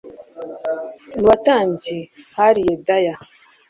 Mu 1.17 1.23
batambyi 1.29 1.97
hari 2.37 2.59
Yedaya 2.67 3.13